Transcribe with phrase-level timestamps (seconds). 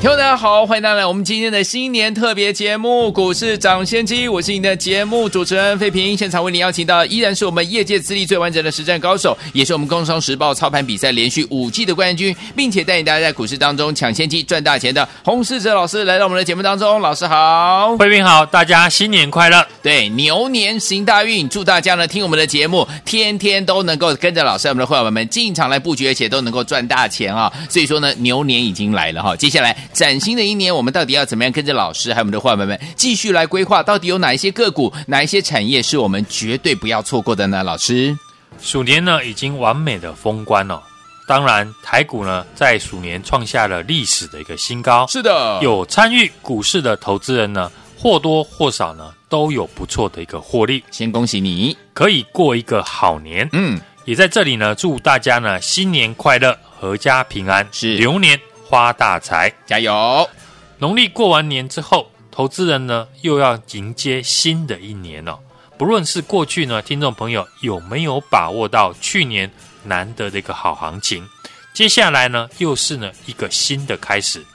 [0.00, 6.16] 听众大家好，欢迎大家来我们今天的新年特别节目《股市涨先机》，我是您的节目主持人费平。
[6.16, 16.98] 现场为您邀请到依然是我们业界资历最完整的实战高手，也是我们《工商时报》操盘比赛连续五季的冠军，并且带领大家在股市当中抢先机赚大钱的洪世哲老师来到我们的节目当中。
[17.02, 19.62] 老师好，费平好，大家新年快乐！
[19.82, 27.52] 对，牛年行大运，祝大家呢听我们的节目，天天都能够跟着老师我们的会员们进场来布局，而且都能够赚大钱啊！
[27.68, 29.76] 所以说呢，牛年已经来了哈，接下来。
[29.92, 33.82] 崭新的一年，我们到底要怎么样跟着老师还有我们的伙伴们继续来规划？
[33.82, 37.62] 到底有哪一些个股、哪一些产业是我们绝对不要错过的呢？
[37.62, 38.16] 老师，
[38.60, 40.82] 鼠年呢已经完美的封关了，
[41.26, 45.06] 当然台股呢在鼠年创下了历史的一个新高。
[45.06, 50.82] 是的，有参与股市的投资人呢，或多或少呢都有不错的一个获利。
[50.90, 53.48] 先恭喜你，可以过一个好年。
[53.52, 58.38] 嗯，也在这里呢祝大家呢新年快乐，阖家平安，是牛年。
[58.70, 60.30] 发大财，加油！
[60.78, 65.38] 农历过完年之后，投资人呢又要迎接新的一年了、哦。
[65.76, 69.50] 不论是过去呢，听众朋友有没有把握到去年
[69.82, 71.28] 难得的一个好行情，
[71.74, 74.46] 接下来呢又是呢一个新的开始。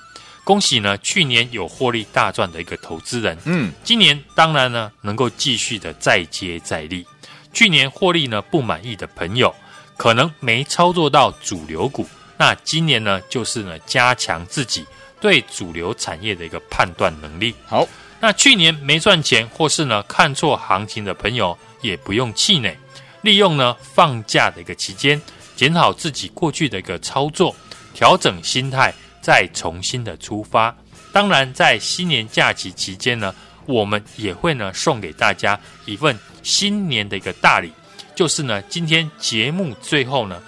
[0.45, 7.05] 恭喜呢去年有获利大赚的一个投资人，嗯，今年当然呢能够继续的再接再厉。
[7.51, 9.53] 去年获利呢不满意的朋友，
[9.97, 12.07] 可能没操作到主流股。
[12.37, 14.85] 那今年呢，就是呢，加强自己
[15.21, 17.55] 对主流产业的一个判断能力。
[17.65, 17.87] 好，
[18.19, 22.77] 那去年没赚钱或是呢看错行情的朋友，也不用气馁，
[23.21, 25.21] 利用呢放假的一个期间，
[25.55, 27.55] 检讨自己过去的一个操作，
[27.93, 30.75] 调整心态，再重新的出发。
[31.13, 33.33] 当然，在新年假期期间呢，
[33.65, 37.71] 我们也会呢送给大家一份新年的一个大礼，
[38.13, 40.43] 就是呢今天节目最后呢。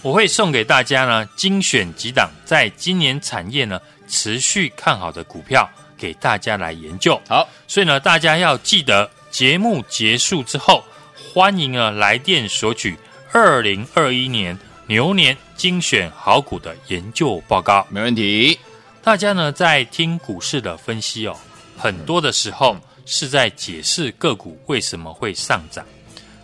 [0.00, 7.20] 我会送给大家呢精选几档在今年产业呢持续看好的股票，给大家来研究。
[7.28, 12.96] 好，所以呢大家要记得节目结束之后，欢迎呢来电索取
[13.32, 17.86] 二零二一年牛年精选好股的研究报告。
[17.90, 18.58] 没问题。
[19.02, 21.36] 大家呢在听股市的分析哦，
[21.76, 25.84] 很多的时候是在解释个股为什么会上涨。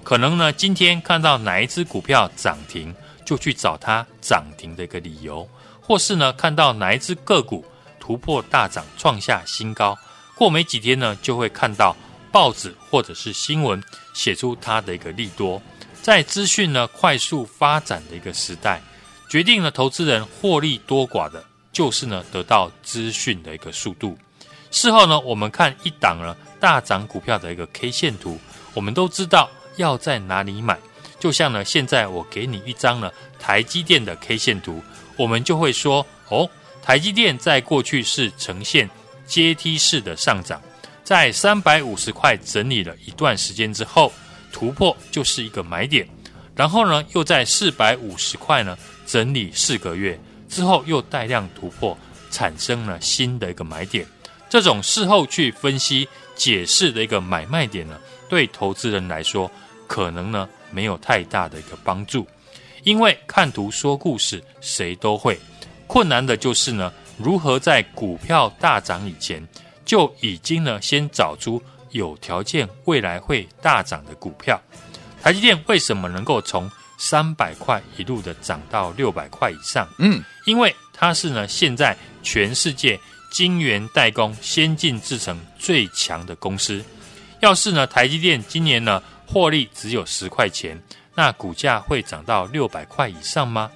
[0.03, 2.93] 可能呢今天看到哪一只股票涨停。
[3.25, 5.49] 就去找它涨停的一个理由，
[5.81, 7.65] 或是呢看到哪一只个股
[7.99, 9.97] 突破大涨创下新高，
[10.37, 11.97] 过没几天呢就会看到
[12.31, 15.61] 报纸或者是新闻写出它的一个利多。
[16.03, 18.83] 在资讯呢快速发展的一个时代，
[19.31, 21.43] 决定了投资人获利多寡的，
[21.73, 24.19] 就是呢得到资讯的一个速度。
[24.71, 28.39] 事后呢我们看一档呢大涨股票的一个 K 线图，
[28.75, 30.79] 我们都知道要在哪里买。
[31.25, 34.85] 就像呢，现在我给你一张呢台积电的 K 线图，
[35.17, 36.47] 我们就会说哦，
[36.83, 38.91] 台积电在过去是呈现
[39.25, 40.61] 阶梯式的上涨，
[41.03, 44.13] 在三百五十块整理了一段时间之后，
[44.53, 46.07] 突破就是一个买点，
[46.55, 50.21] 然后呢又在四百五十块呢整理四个月
[50.51, 51.97] 之后又带量突破，
[52.31, 54.07] 产生了新的一个买点。
[54.51, 57.99] 这种事后去分析解释的一个买卖点呢，
[58.29, 59.51] 对投资人来说
[59.87, 60.47] 可能呢。
[60.75, 62.27] 没有太大的一个帮助，
[62.83, 65.39] 因为看图说故事谁都会，
[65.87, 69.47] 困难的就是呢，如何在股票大涨以前
[69.85, 71.63] 就已经呢先找出
[71.93, 74.61] 有条件未来会大涨的股票。
[75.23, 76.69] 台积电为什么能够从
[76.99, 79.89] 三百块一路的涨到六百块以上？
[79.99, 82.99] 嗯，因为它是呢现在全世界
[83.31, 86.85] 晶圆代工先进制程最强的公司。
[87.41, 89.01] 要是呢台积电今年呢？
[89.27, 90.81] 获利只有十块钱，
[91.15, 93.71] 那股价会涨到六百块以上吗？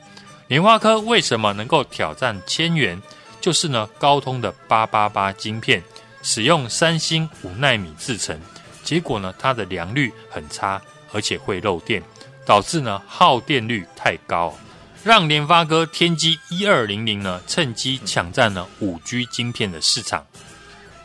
[0.47, 3.01] 联发科为什么能够挑战千元？
[3.41, 5.83] 就是呢，高通的八八八晶片
[6.23, 8.39] 使用三星五纳米制成，
[8.83, 10.81] 结果呢，它的良率很差，
[11.13, 12.03] 而且会漏电，
[12.45, 14.53] 导致呢耗电率太高，
[15.05, 20.27] 让联发科天玑一二零零呢趁机抢占了五 G 晶片的市场。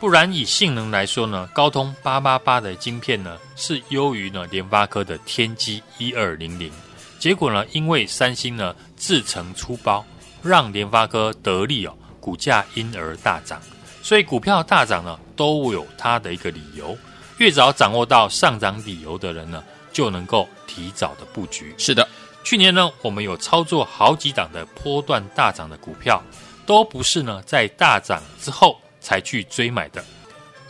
[0.04, 6.70] 不然以性能来说呢，高通八八八的晶片呢是优于呢联发科的天玑一二零零。
[7.18, 10.04] 结果呢，因为三星呢自成出包，
[10.42, 13.58] 让联发科得利哦，股价因而大涨。
[14.02, 16.94] 所以股票大涨呢都有它的一个理由。
[17.38, 21.74] 越早掌握到上涨理由的人呢，就能够提早的布局。
[21.78, 22.06] 是的，
[22.44, 26.22] 去年呢，我们有操作好几档的波段大涨的股票，
[26.66, 30.02] 都不是呢在大涨之后才去追买的，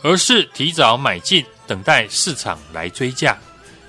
[0.03, 3.37] 而是提早买进，等待市场来追价。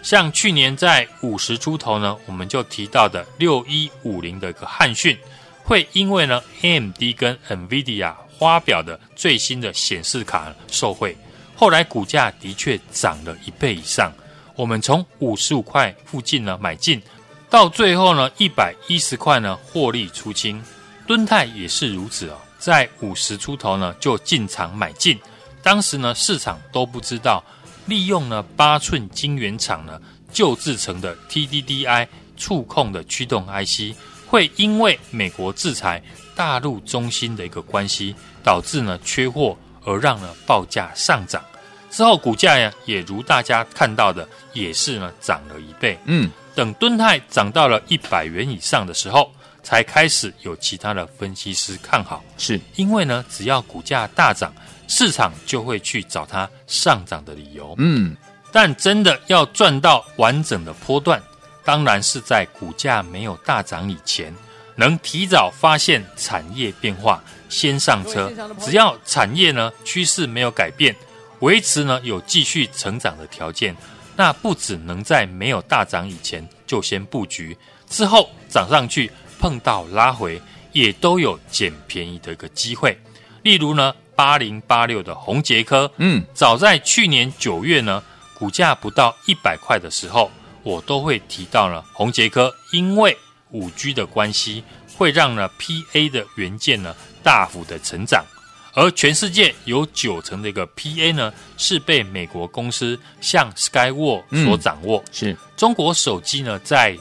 [0.03, 5.19] 像去年在五十出头呢，我们就提到的六一五零的一个汉讯，
[5.65, 11.17] 会因为呢 AMD 跟 NVIDIA 发表的最新的显示卡受惠，
[11.57, 14.13] 后来股价的确涨了一倍以上。
[14.55, 17.03] 我们从五十五块附近呢买进，
[17.51, 20.63] 到最后呢一百一十块呢获利出清。
[21.05, 25.17] 敦泰也是如此哦，在五十出头呢就进场买进，
[25.63, 27.41] 当时呢市场都不知道。
[27.85, 30.01] 利用呢八寸晶圆厂呢
[30.33, 33.97] 旧制成的 TDDI 触控的驱动 IC，
[34.27, 36.03] 会因为美国制裁
[36.35, 41.45] 大陆中心的一个关系，导致呢缺货，而让呢报价上涨。
[41.89, 45.97] 之后股价呀也如大家看到的，也是呢涨了一倍。
[46.07, 49.31] 嗯，等敦泰涨到了一百元以上的时候，
[49.67, 54.55] 才开始有其他的分析师看好，是因为呢只要股价大涨。
[54.89, 58.17] 市场就会去找它上涨的理由，嗯，
[58.53, 61.21] 但真的要赚到完整的波段，
[61.65, 64.33] 当然是在股价没有大涨以前，
[64.77, 68.33] 能提早发现产业变化，先上车。
[68.61, 70.95] 只要产业呢趋势没有改变，
[71.41, 73.75] 维持呢有继续成长的条件，
[74.15, 77.59] 那不只能在没有大涨以前就先布局，
[77.91, 79.11] 之后涨上去
[79.47, 82.99] 碰到拉回，也都有捡便宜的一个机会。
[83.43, 83.95] 例如呢。
[84.17, 88.03] 八零八六的红杰科，嗯，早在去年九月呢，
[88.39, 90.31] 股价不到一百块的时候，
[90.63, 93.15] 我都会提到了红杰科，因为
[93.51, 94.65] 五 G 的关系，
[94.97, 98.25] 会让呢 PA 的元件呢大幅的成长，
[98.73, 106.97] 而全世界有九成的一个 PA 呢是被美国公司像 Skyworks 所掌握，嗯、是中国手机呢在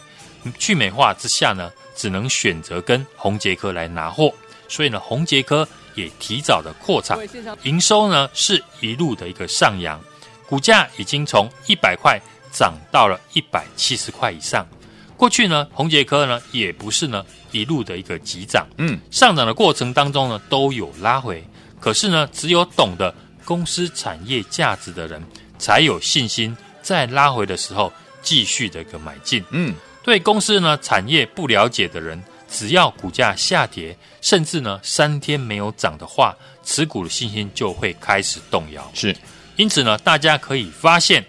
[0.60, 4.34] 去美化之下呢，只能选择跟宏杰科来拿货，
[4.68, 5.68] 所以呢宏杰科。
[5.96, 7.18] 也提早的扩产，
[7.64, 9.98] 营收呢是一路的一个上扬，
[10.46, 12.20] 股价已经从一百块
[12.52, 14.68] 涨到了一百七十块以上。
[15.16, 21.42] 过去呢，宏杰科呢也不是呢一路的一个急涨，嗯，上涨的过程当中呢都有拉回，
[21.80, 23.16] 可是呢只有懂得
[23.46, 25.24] 公司产业价值的人
[25.58, 27.90] 才有信心在拉回的时候
[28.22, 29.74] 继续的一个买进，嗯，
[30.06, 32.24] 对公司呢产业不了解的人。
[32.48, 38.90] 只要股价下跌，甚至呢三天没有涨的话，持股的信心就会开始动摇。
[38.94, 39.14] 是，
[39.56, 41.26] 因此呢，大家可以发现，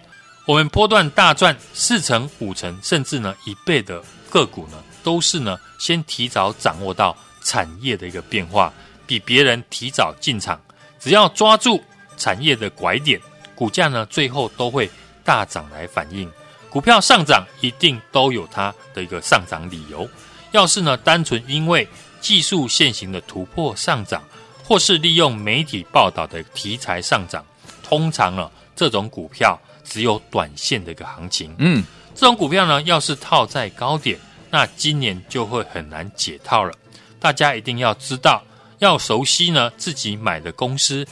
[0.46, 8.72] 我们波段大赚四成、五成，甚至呢一倍的个股呢，都是呢先提早掌握到产业的一个变化，
[9.06, 10.60] 比别人提早进场。
[11.00, 11.82] 只要抓住
[12.18, 13.18] 产业的拐点，
[13.54, 14.88] 股价呢最后都会
[15.24, 16.30] 大涨来反应。
[16.76, 20.06] 股票上涨一定都有它的一个上涨理由。
[20.50, 21.88] 要是呢，单纯因为
[22.20, 24.22] 技术线型的突破上涨，
[24.62, 27.42] 或是利用媒体报道的题材上涨，
[27.82, 31.56] 通常呢，这种股票只有短线的一个行情。
[31.56, 31.82] 嗯，
[32.14, 34.18] 这种股票呢，要是套在高点，
[34.50, 36.74] 那今年就会很难解套了。
[37.18, 38.44] 大家一定要知道，
[38.80, 41.08] 要熟悉呢自己买的公司，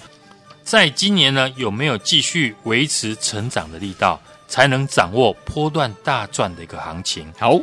[0.62, 7.32] 在今年呢有没有继续维持成长的力道，才能掌握波段大赚的一个行情。
[7.38, 7.60] 好。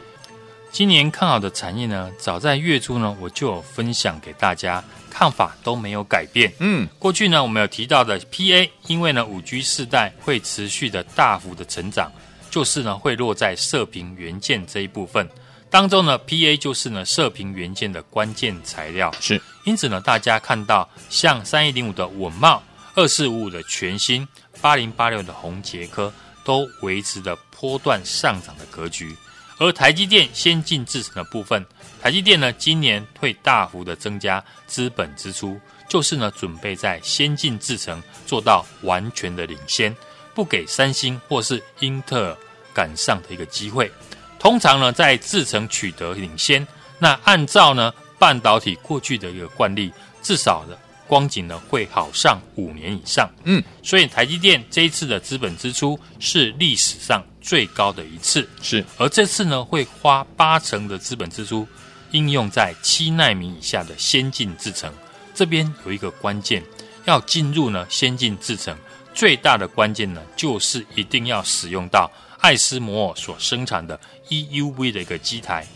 [0.73, 6.49] 今年看好的产业呢，早在月初呢，我就有分享给大家，看法都没有改变。
[6.59, 12.09] 嗯，过去呢，我们有提到的 PA，因为呢，五 G 世代会持续的大幅的成长，
[12.49, 15.27] 就是呢，会落在射频元件这一部分
[15.69, 19.13] 当中呢，PA 就是呢，射频元件的关键材料。
[19.19, 22.57] 是，因此呢，大家看到像三一零五的稳懋、
[22.95, 24.25] 二四五五的全新、
[24.61, 26.13] 八零八六的红杰科，
[26.51, 29.15] 都维持着波段上涨的格局。
[29.57, 31.65] 而台积电先进制程的部分，
[32.01, 39.95] 台积电呢今年会大幅的增加资本支出，就是呢准备在先进制程做到完全的领先，
[40.33, 42.37] 不给三星或是英特尔
[42.73, 43.89] 赶上的一个机会。
[44.37, 46.67] 通常呢在制程取得领先，
[46.99, 49.89] 那按照呢半导体过去的一个惯例，
[50.21, 50.75] 至少呢
[51.11, 53.29] 光景呢会好上五年以上。
[53.43, 61.67] 嗯，所以台积电这一次的资本支出是历史上最高的一次是，而这次呢，会花八成的资本支出
[62.11, 64.89] 应用在七纳米以下的先进制程。
[65.33, 66.63] 这边有一个关键，
[67.03, 68.73] 要进入呢先进制程，
[69.13, 73.99] 最大的关键呢，就是一定要使用到艾斯摩尔所生产的
[74.29, 75.67] EUV 的一个机台。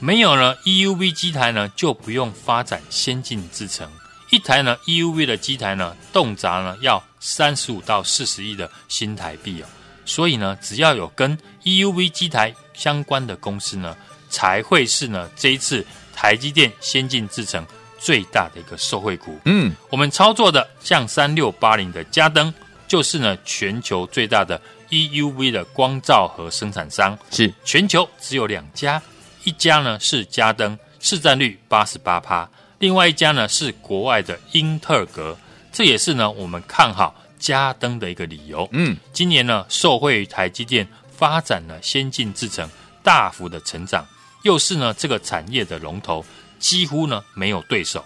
[0.00, 3.88] 没有呢 EUV 机台呢，就不用发展先进制程。
[4.34, 9.66] 一台呢 EUV 的机台呢，动辄呢要三十五到四十亿的新台币哦。
[10.04, 13.96] 所以呢，只要有跟 EUV 机台相关的公司呢，
[14.28, 17.64] 才会是呢这一次台积电先进制程
[17.96, 19.38] 最大的一个受惠股。
[19.44, 22.52] 嗯，我们操作的像三六八零的嘉登，
[22.88, 24.60] 就是呢全球最大的
[24.90, 29.00] EUV 的光照和生产商，是全球只有两家，
[29.44, 35.36] 一家呢是嘉登，市占率八十八趴，另外一家呢是国外的英特尔格，
[35.72, 37.14] 这也是呢我们看好。
[37.36, 42.66] 嘉登的一个理由，嗯，今年呢，受惠于台积电发展了先进制程，
[43.02, 44.06] 大幅的成长，
[44.44, 46.24] 又是呢这个产业的龙头，
[46.58, 48.02] 几乎呢没有对手。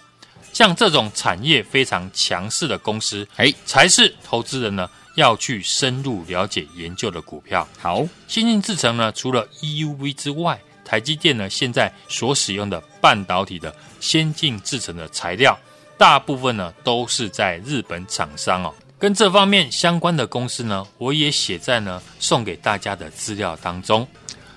[0.52, 7.68] 像这种产业非常强势的公司，哎，才是投资人呢要去深入了解研究的股票。
[7.78, 15.54] 好，先进制程呢，除了 EUV 之外，台积电呢现在所使用的半导体的先进制成的材料，
[15.98, 18.72] 大部分呢都是在日本厂商哦。
[18.98, 24.08] 跟这方面相关的公司呢，我也写在呢送给大家的资料当中。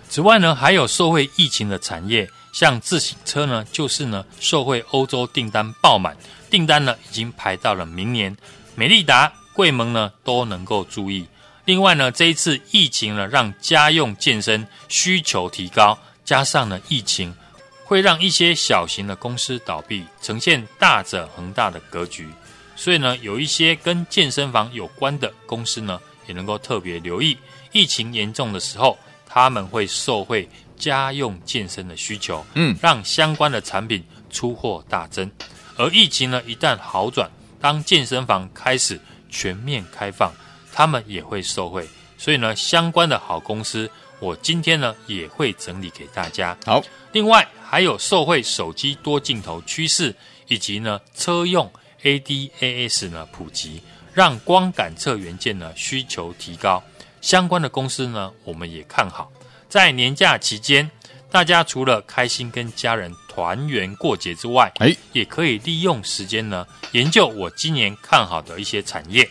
[0.08, 6.16] 此外呢，还有受惠疫情的产业，像自行车呢，就是呢受惠欧洲订单爆满，
[6.50, 8.36] 订单呢已经排到了明年。
[8.76, 11.28] 美利达、贵盟呢都能够注意。
[11.66, 15.98] 另外呢，这一次疫情呢让家用健身需求提高，
[16.32, 17.36] 加上呢疫情
[17.84, 22.26] 会让一些小型的公司倒闭，呈现大者恒大的格局。
[22.74, 27.38] 所以呢，有一些跟健身房有关的公司呢，也能够特别留意。
[27.74, 28.98] 疫情严重的时候，
[29.28, 30.48] 他们会受惠
[30.78, 35.30] 家用健身的需求，嗯，让相关的产品出货大增。
[35.76, 38.98] 而疫情呢，一旦好转，当健身房开始
[39.30, 40.32] 全面开放，
[40.72, 41.86] 他们也会受惠。
[42.22, 46.56] 所以呢，相关的好公司，我今天呢也会整理给大家。
[46.64, 46.80] 好，
[47.12, 50.14] 另外还有受惠手机多镜头趋势，
[50.48, 51.68] 以及呢车用。
[52.04, 53.80] ADAS 呢普及，
[54.12, 56.84] 让光感测元件呢需求提高，
[57.22, 59.32] 相关的公司呢我们也看好。
[59.68, 60.90] 在年假期间，
[61.32, 69.28] 大家除了开心跟家人团圆过节之外，哎，也可以利用时间呢研究我今年看好的一些产业。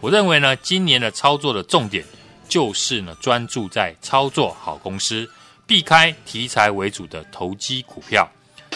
[0.00, 2.04] 我认为呢，今年的操作的重点
[2.48, 5.28] 就是呢专注在操作好公司，
[5.66, 8.28] 避开题材为主的投机股票。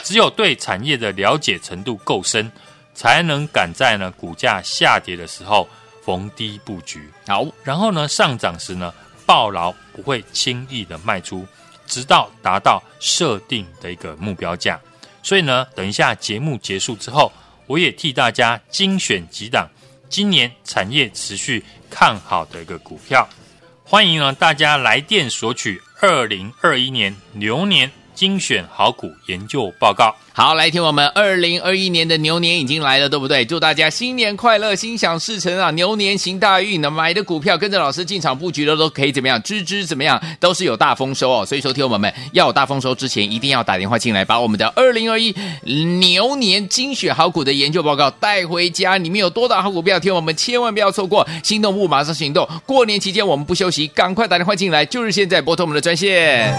[0.03, 2.51] 只有对产业的了解程度够深。
[2.95, 5.69] 才能赶在呢股价下跌的时候
[6.03, 8.93] 逢低布局，好，然后呢上涨时呢
[9.25, 11.47] 抱牢，不会轻易的卖出，
[11.87, 14.81] 直到达到设定的一个目标价。
[15.23, 17.31] 所以呢，等一下节目结束之后，
[17.69, 19.69] 我也替大家精选几档
[20.09, 23.29] 今年产业持续看好的一个股票，
[23.91, 30.13] 欢迎呢大家来电索取二零二一年牛年精选好股研究报告。
[30.33, 33.45] 好，来听我们二零二一年的牛年已经来了，对不对？
[33.45, 35.71] 祝大家新年快乐，心想事成啊！
[35.71, 39.41] 牛年行大运，那买的股票跟着老师进场布局的都可以怎么样？
[39.43, 40.21] 吱吱怎么样？
[40.41, 41.47] 都是有大丰收哦。
[41.47, 45.33] 所以说，听我们要有大丰收之前，一定要打电话进来，把我们的二零二一
[46.01, 48.99] 牛年精选好股的研究报告带回家。
[48.99, 51.25] 里面有多大好股票，听我们千万不要错过。
[51.45, 56.53] 心动不马上行动，过年期间我们不休息，赶快打电话进来，就是现在拨通我们的专线。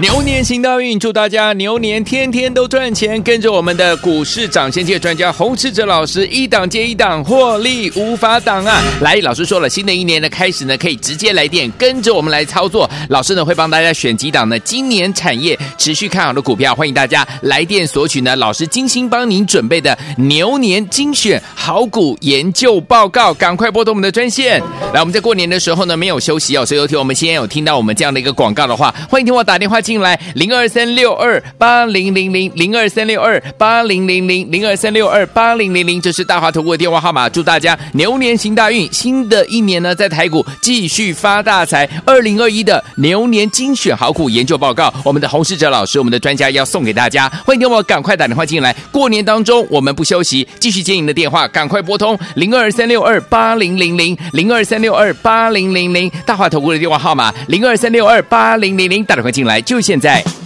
[0.00, 3.22] 牛年行大运，祝大家牛年天天都赚钱！
[3.22, 8.82] 跟着我们的股市涨先界专家洪士哲老师，一档接一档，获利无法挡啊！
[9.02, 12.88] 来，老师说了，新的一年的开始呢，可以直接来电，跟着我们来操作。
[13.10, 24.62] 老师呢会帮大家选几档呢，今年产业持续看好的股票，欢迎大家来电索取呢，老师精心帮您准备的牛年精选好股研究报告，赶快拨通我们的专线。
[24.94, 37.28] 来，我们在过年的时候呢，没有休息哦，所以有听我们今天有听到我们这样的一个广告的话，欢迎听我打电话进来零二三六二八零零零零二三六二八零零零零二三六二八零零零，这是大华投顾的电话号码。
[37.28, 41.90] 祝大家牛年行大运，新的一年呢，在台股继续发大财。
[42.06, 47.28] 二零二一的牛年精选好股研究报告，我们的洪世哲老师，我们的专家要送给大家。
[47.44, 48.72] 欢迎听我赶快打电话进来。
[48.92, 60.39] 过年当中我们不休息，继续接您的电话，赶快拨通零二三六二八零零零零二三六二八零零零，大华投顾的电话号码零二三六二八零零零，打电话进来就现在。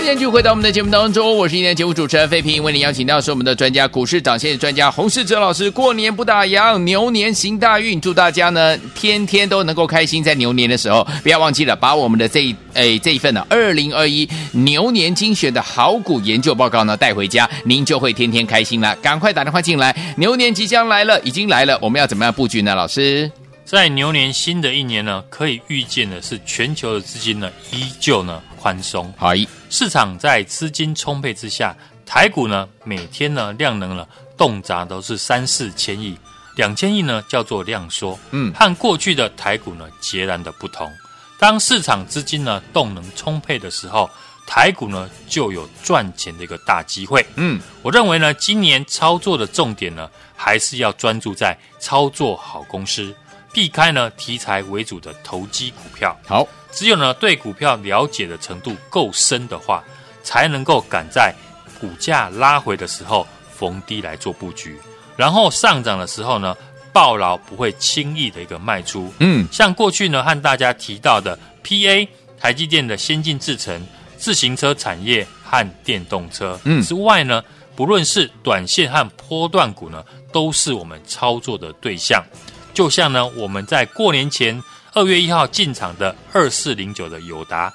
[0.00, 5.70] 欢迎继续回到我们的节目当中，我是今天节目主持人费平，为您邀请到是我们的专家股市长线专家洪世哲老师。
[5.70, 10.24] 过年不打烊，牛年行大运，祝大家呢天天都能够开心。
[10.24, 18.96] 在牛年的时候，不要忘记了把我们的这一哎这一份呢二零二一牛年精选的好股研究报告呢带回家，您就会天天开心了。
[19.02, 22.74] 赶快打电话进来，牛年即将来了，已经来了，我们要怎么样布局呢？
[22.74, 23.30] 老师，
[23.66, 29.12] 在牛年新的一年呢，可以预见的是全球的资金呢依旧呢宽松。
[29.16, 29.32] 好。
[29.70, 34.04] 市场在资金充沛之下，台股呢每天呢量能呢
[34.36, 36.18] 动辄都是三四千亿，
[36.56, 40.90] 两千亿呢叫做量缩，嗯，和过去的台股呢截然的不同。
[41.38, 44.10] 当市场资金呢动能充沛的时候，
[44.44, 47.24] 台股呢就有赚钱的一个大机会。
[47.36, 53.14] 嗯，我认为呢今年操作的重点呢还是要专注在操作好公司，
[53.52, 56.18] 避开呢题材为主的投机股票。
[56.26, 56.44] 好。
[56.72, 59.82] 只有呢，对股票了解的程度够深的话，
[60.22, 61.34] 才能够赶在
[61.80, 64.78] 股价拉回的时候逢低来做布局，
[65.16, 66.56] 然后上涨的时候呢，
[66.92, 69.12] 抱牢不会轻易的一个卖出。
[69.18, 72.06] 嗯，像过去呢和大家提到的 PA
[72.38, 73.84] 台积电的先进制程、
[74.16, 77.42] 自行车产业和电动车，嗯之外呢，
[77.74, 82.24] 不论是短线和波段股呢，都是我们操作的对象。
[82.72, 84.62] 就像呢，我们在过年前。
[84.92, 87.72] 二月一号进场的二四零九的友达，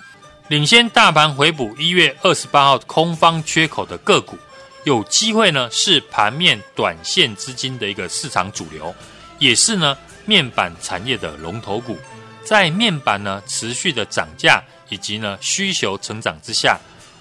[0.50, 4.38] 领先大盘回补一月二十八号空方缺口的个股，
[4.84, 8.94] 有机会呢是盘面短线资金的一个市场主流，
[9.40, 11.98] 也是呢面板产业的龙头股。
[12.44, 16.78] 在面板呢持续的涨价以及呢需求成长之下，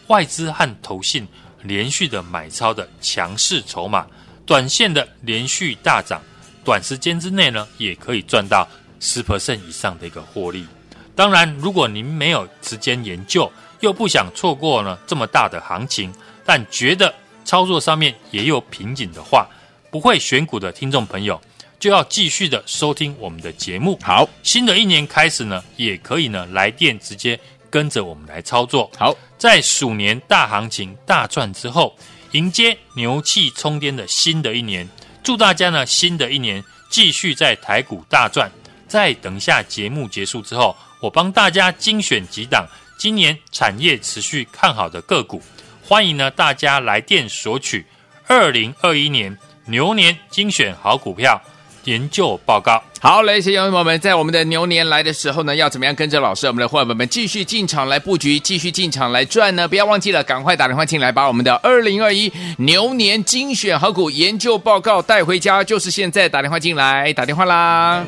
[0.08, 1.26] 外资和投信
[1.62, 4.04] 连续的买超的强势筹码，
[4.44, 6.20] 短线的连续大涨，
[6.64, 8.68] 短时间之内呢也可以赚到。
[9.00, 10.66] 十 percent 以上的一个获利，
[11.14, 16.12] 当然，如果您没有时间研究，又不想错过呢这么大的行情，
[16.44, 19.46] 但觉得操作上面也有瓶颈的话，
[19.90, 21.40] 不会选股的听众朋友，
[21.78, 23.98] 就要继续的收听我们的节目。
[24.02, 28.90] 好，新的一年开始呢，也可以呢来电直接跟着我们来操作。
[28.98, 31.94] 好，在鼠年大行情大赚之后，
[32.32, 34.88] 迎接牛气冲天的新的一年，
[35.22, 38.50] 祝大家呢新的一年继续在台股大赚。
[38.94, 42.64] 再等一下，节目结束之后，我帮大家精选几档
[42.96, 45.42] 今年产业持续看好的个股，
[45.82, 47.84] 欢迎呢大家来电索取
[48.28, 51.42] 二零二一年牛年精选好股票
[51.82, 52.80] 研究报告。
[53.00, 59.66] 好，嘞，谢谢朋友们，在我们的牛年来的时候呢，要怎么样跟着老师，我们的伙伴们继续进场来布局，继续进场来赚呢？
[59.66, 68.06] 不要忘记了，赶快打电话进来，把我们的二零二一牛年精选好股研究报告带回家，就是现在打电话进来，打电话啦。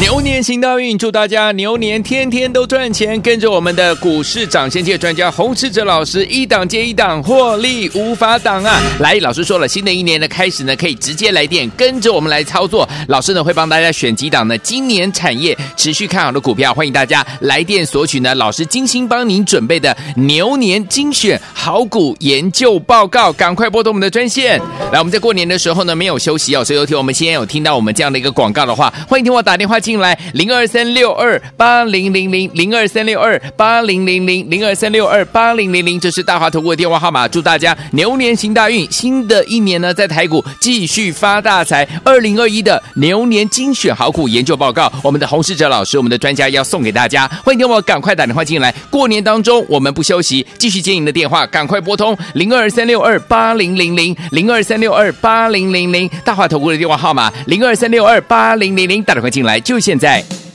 [0.00, 3.20] 牛年行大运，祝大家牛年天天都赚钱！
[3.20, 8.80] 跟着我们的股市涨先界专家洪士哲老师，一档接一档，获利无法挡啊！
[9.00, 12.88] 来，老师说了，新的一年的开始呢，可以直接来电，跟着我们来操作。
[13.08, 24.60] 老师呢会帮大家选几档呢，今年产业持续看好的股票，欢迎大家来电索取呢，老师精心帮您准备的牛年精选好股研究报告，赶快拨通我们的专线。
[24.92, 29.98] 来，我们在过年的时候呢，没有休息哦，所以有听我们今天有听到我们这样的一个广告的话，欢迎听我打电话进。
[29.98, 37.26] 来零二三六二八零零零零二三六二八零零零零二三六二八零零零，这是大华投顾的电话号码。
[37.26, 41.84] 祝大家牛年行大运，新的一年呢，在台股继续发大财。
[42.04, 47.26] 二零二一的牛年精选好股研究报告，我们的洪世哲老师，我们的专家要送给大家。
[47.44, 48.72] 欢迎听我赶快打电话进来。
[48.88, 59.77] 过年当中我们不休息，继续接您的电话，赶快拨通零二三六二八零零零零二三六二八零零零，大华投顾的电话号码零二三六二八零零零，打电话进来就。
[59.80, 60.47] 现在。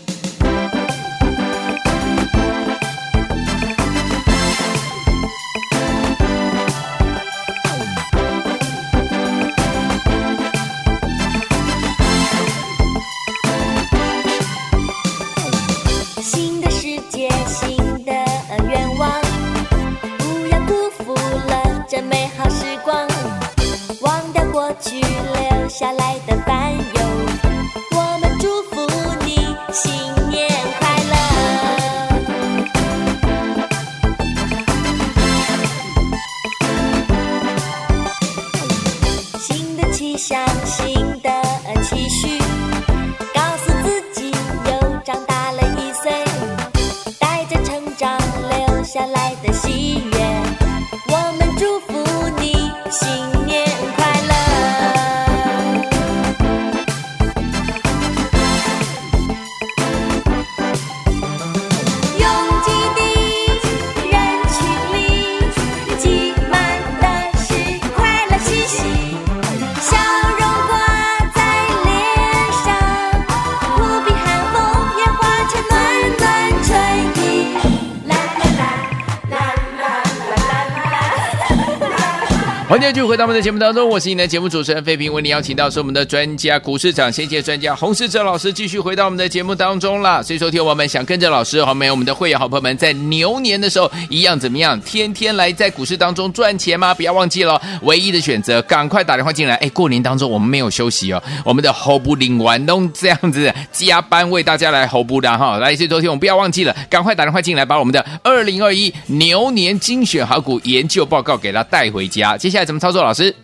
[82.84, 90.22] 欢迎继续回到我们的节目当中，我是你的节目主持人费平，为你邀请到是我们的专家股市涨先机专家洪世哲老师，继续回到我们的节目当中了。
[90.22, 94.78] 所以，说听我们想跟着老师，好没有我们的会员好朋友们，在牛年的时候一样怎么样？
[94.82, 96.93] 天天来在股市当中赚钱吗？
[96.93, 99.56] 不要忘记了，唯一的选择，赶快打电话进来。
[99.56, 105.58] 哎，过年当中我们没有休息哦，我们的侯不领完都这样子加班为大家来侯不的哈。
[105.58, 112.36] 来，所以昨天我们不要忘记了，赶快打电话进来，把我们的二零二一牛年精选好股研究报告给他带回家。
[112.38, 113.04] 接下来怎么操作？
[113.04, 113.36] 老师？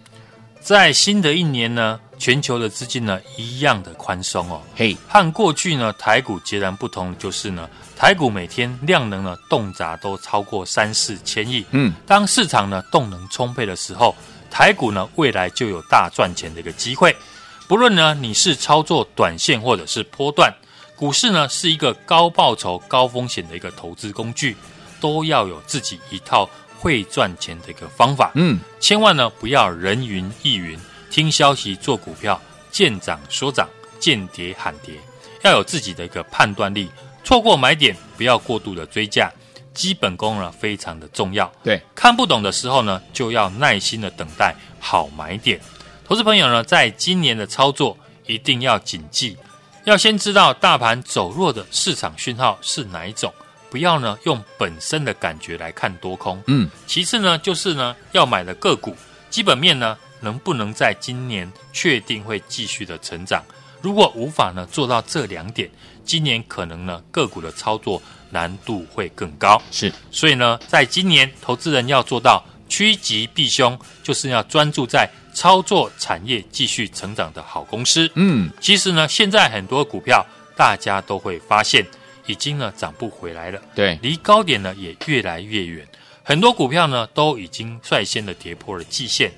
[0.62, 4.62] 在新的一年呢，全球的资金呢一样的宽松哦。
[4.76, 11.66] 嘿，和过去呢台股截然不同，就是呢台股每天量能呢动辄都超过三四千亿。
[11.72, 14.14] 嗯，当市场呢动能充沛的时候，
[14.52, 17.16] 台股呢未来就有大赚钱的一个机会。
[17.68, 20.54] 不论呢你是操作短线或者是波段，
[20.98, 24.58] 股市呢是一个高报酬高风险的一个投资工具，
[25.00, 26.50] 都要有自己一套。
[26.80, 30.80] 会赚钱的一个方法，嗯，千万呢不要人云亦云，
[31.12, 33.68] 听消息做股票，见涨说涨，
[34.00, 34.96] 见跌喊跌，
[35.44, 36.90] 要有自己的一个判断力。
[37.22, 39.30] 错过买点，不要过度的追价，
[39.74, 41.52] 基本功呢非常的重要。
[41.62, 45.60] 对，看不懂的时候呢，就要耐心的等待好买点。
[46.06, 49.38] 投资朋友呢，在今年的操作一定要谨记，
[49.84, 53.32] 要先知道大盘走弱的市场讯号是哪一种。
[53.70, 58.96] 不要呢用本身的感觉来看多空，嗯，其次呢就是呢要买的个股
[59.30, 63.44] 基本面呢能不能在今年确定会继续的成长？
[63.82, 65.70] 如果无法呢做到这两点，
[66.04, 68.02] 今年可能呢个股的操作
[68.32, 69.62] 难度会更高。
[69.72, 78.10] 是，所以呢在今年投资人要做到趋吉避凶，就是要专注在操作产业继续成长的好公司。
[78.16, 80.26] 嗯，其实呢现在很多股票
[80.58, 81.86] 大家都会发现。
[82.30, 85.88] 已经呢涨不回来了，对，离高点呢也越来越远，
[86.22, 89.32] 很多股票呢都已经率先的跌破了季线，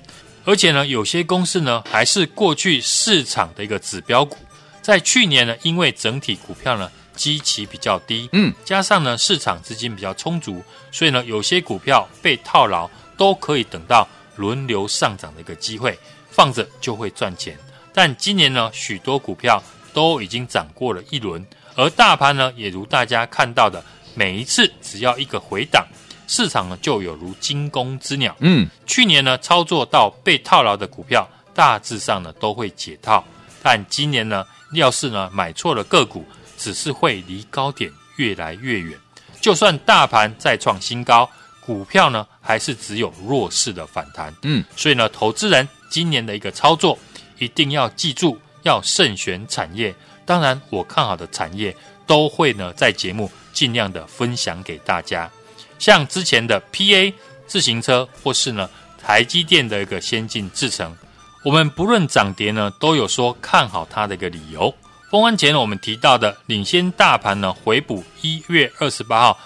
[0.44, 4.36] 而且呢有些公司呢还是过去市场的一个指标股，
[4.82, 15.98] 在去年呢因为整体股票呢基期比较低，嗯，加上呢市场资金比较充足，所以呢有些股票被套牢都可以等到轮流上涨的一个机会，
[16.30, 17.56] 放着就会赚钱。
[17.94, 19.62] 但今年呢许多股票
[19.94, 21.42] 都已经涨过了一轮。
[21.74, 23.82] 而大盘呢，也如大家看到的，
[24.14, 25.84] 每一次只要一个回档，
[26.26, 28.36] 市场呢就有如惊弓之鸟。
[28.40, 33.24] 嗯，去年呢操作到被套牢的股票，大致上呢都会解套，
[33.62, 36.26] 但今年呢，要是呢买错了个股，
[36.58, 38.98] 只是会离高点越来越远。
[39.40, 41.28] 就算大盘再创新高，
[41.60, 44.32] 股票呢还是只有弱势的反弹。
[44.42, 46.98] 嗯，所以呢，投资人今年的一个操作，
[47.38, 49.94] 一定要记住，要慎选产业。
[50.32, 55.30] 当然，我看好的产业都会呢，在节目尽量的分享给大家。
[55.78, 57.12] 像之前的 PA
[57.46, 58.66] 自行车，或是呢
[58.96, 60.96] 台积电的一个先进制程，
[61.44, 64.74] 我们不论涨跌呢，都有说看好它的一个理由。
[65.10, 69.38] 封关前，我们提到的领先大盘呢，回补一月二十八号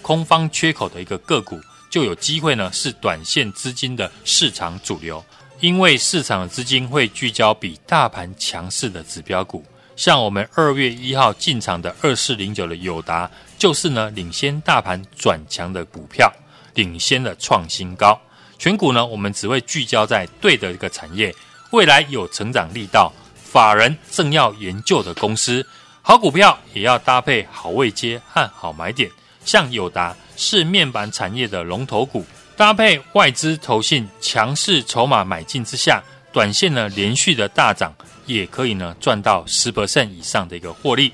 [0.00, 5.24] 空方缺口的一个个股，就有机会呢是短线资金的市场主流，
[5.60, 9.64] 因为市场的资金会聚焦比大盘强势的指标股。
[10.02, 16.28] 像我们二月一号进场的二四零九的友达，就是呢领先大盘转强的股票，
[16.74, 18.20] 领先的创新高。
[18.58, 21.32] 全股呢，我们只会聚焦在对的一个产业，
[21.70, 23.12] 未来有成长力道，
[23.44, 25.64] 法人正要研究的公司，
[26.02, 29.08] 好股票也要搭配好位阶和好买点。
[29.44, 37.94] 像友达是面板产业的龙头股，搭配外资投信强势筹码买进之下，短线呢连续的大涨。
[38.26, 41.12] 也可以呢赚到十 percent 以上的一个获利，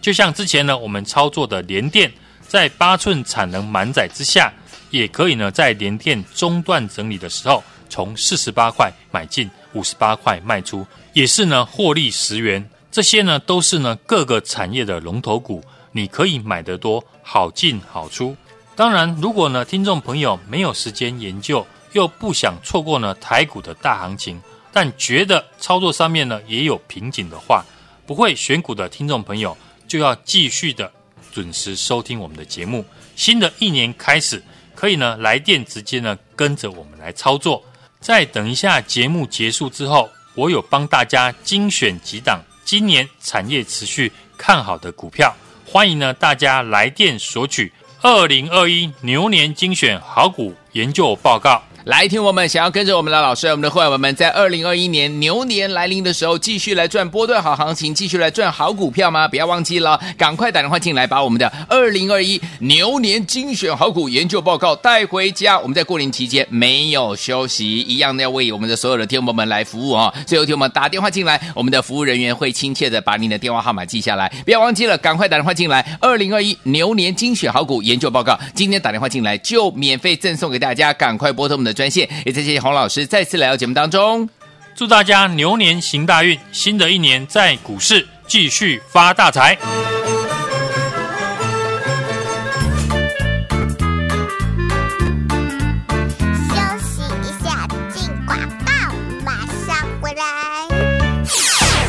[0.00, 2.12] 就像之前呢我们操作的联电，
[2.46, 4.52] 在八寸产能满载之下，
[4.90, 12.68] 也可以呢在联电中段整理的时候，从四十八块买进，五十八块卖出，也是呢获利十元。
[12.90, 18.34] 这些呢都是呢各个产业的龙头股，你可以买得多，好进好出。
[18.74, 24.40] 当然，如果呢听众朋友没有时间研究，又不想错过呢台股的大行情。
[24.76, 27.64] 但觉得操作上面呢也有瓶颈的话，
[28.04, 29.56] 不会选股的听众朋友
[29.88, 30.92] 就要继续的
[31.32, 32.84] 准时收听我们的节目。
[33.14, 34.42] 新的一年开始，
[34.74, 37.64] 可以呢来电直接呢跟着我们来操作。
[38.02, 45.34] 再等一下节目结束之后，我有帮大家精选几档今年产业持续看好的股票，
[45.64, 51.62] 欢迎呢大家来电索取二零二一牛年精选好股研究报告。
[51.86, 59.28] 来，听我们想要跟着我们的老师，我们的会员们在二零二一年牛年来临的时候，继续来赚波段好行情，继续来赚好股票吗？
[59.28, 65.56] 不要忘记了，赶快打电话进来，把我们的二零二一牛年精选好股研究报告带回家。
[65.60, 70.14] 我们在过年期间没有休息，一样的要为我们的所有的听友们来服务啊、哦！
[70.26, 75.96] 最后听我们打电话进来，我们的服务人员会亲切的把您的电话号码记下来，不要忘记了，赶快打电话进来。
[76.00, 81.75] 二零二一牛年精选好股研究报告，今天打电话进来就免费赠送给大家，赶快拨通我们的。
[81.76, 84.28] 专线，也谢谢洪老师再次来到节目当中，
[84.74, 89.56] 祝大家牛年行大运，新的一年在股市继续发大财。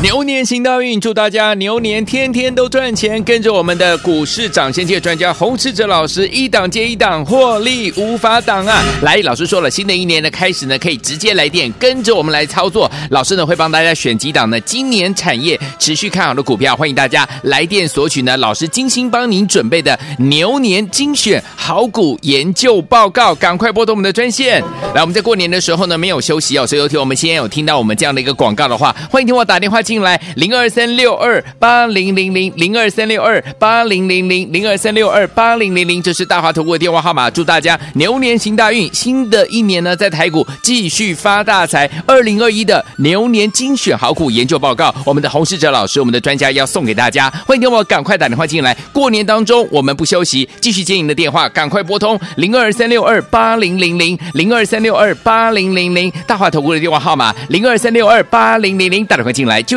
[0.08, 3.22] 牛年行大运，祝大家牛年天天都赚钱！
[3.26, 8.82] 跟着我们的股市涨先界专家洪士哲老师，一档接一档，获利无法挡啊！
[9.02, 12.90] 来，老师说了，新的一年的开始呢，可以直接来电，跟着我们来操作。
[13.10, 24.64] 老师呢会帮大家选几档呢，今年产业持续看好的股票，欢迎大家来电索取呢，老师精心帮您准备的牛年精选好股研究报告，赶快拨通我们的专线。
[24.96, 29.84] 来，我们在过年的时候呢，没有休息哦，所以有听我们先有听到我们这样的一个广告的话，欢迎听我打电话。
[29.88, 37.32] 进进来零二三六二八零零零零二三六二八零零零零二三六二八零零零，这是大华投顾的电话号码。
[37.32, 41.90] 祝大家牛年行大运，新的一年呢，在台股继续发大财。
[42.06, 47.28] 二零二一的牛年精选好股研究报告，我们的洪世哲老师，我们的专家要送给大家。
[47.48, 48.78] 欢迎听我赶快打电话进来。
[48.94, 59.77] 过年当中我们不休息，继续接您的电话，赶快拨通零二三六二八零零零零二三六二八零零零，大华投顾的电话号码零二三六二八零零零，打电话进来就。